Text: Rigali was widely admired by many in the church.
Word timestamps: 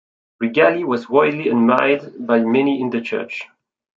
Rigali 0.41 0.83
was 0.83 1.09
widely 1.11 1.47
admired 1.49 2.15
by 2.25 2.39
many 2.39 2.81
in 2.81 2.89
the 2.89 3.01
church. 3.01 3.43